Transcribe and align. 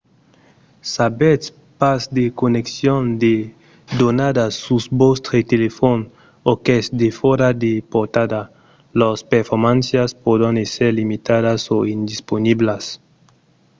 s'avètz 0.91 1.45
pas 1.81 2.01
de 2.17 2.25
conneccion 2.39 3.01
de 3.23 3.33
donadas 3.99 4.51
sus 4.65 4.83
vòstre 4.99 5.37
telefòn 5.51 5.99
o 6.49 6.51
qu'es 6.65 6.85
defòra 7.01 7.49
de 7.63 7.73
portada 7.93 8.41
lors 8.99 9.21
performàncias 9.33 10.11
pòdon 10.23 10.55
èsser 10.65 10.89
limitadas 10.99 11.61
o 11.75 11.77
indisponiblas 11.95 12.85